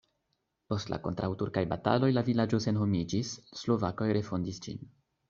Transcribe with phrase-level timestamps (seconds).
[0.71, 4.83] Post la kontraŭturkaj bataloj la vilaĝo senhomiĝis, slovakoj refondis ĝin.